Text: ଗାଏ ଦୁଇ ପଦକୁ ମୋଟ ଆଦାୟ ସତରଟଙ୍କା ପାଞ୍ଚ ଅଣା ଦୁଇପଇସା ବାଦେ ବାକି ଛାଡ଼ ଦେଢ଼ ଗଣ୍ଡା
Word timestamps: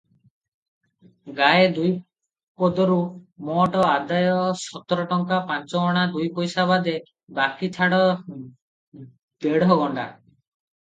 ଗାଏ 1.39 1.67
ଦୁଇ 1.75 1.91
ପଦକୁ 2.63 2.97
ମୋଟ 3.51 3.83
ଆଦାୟ 3.91 4.25
ସତରଟଙ୍କା 4.65 5.39
ପାଞ୍ଚ 5.53 5.85
ଅଣା 5.93 6.09
ଦୁଇପଇସା 6.17 6.69
ବାଦେ 6.75 6.99
ବାକି 7.43 7.73
ଛାଡ଼ 7.79 8.05
ଦେଢ଼ 9.47 9.77
ଗଣ୍ଡା 9.85 10.13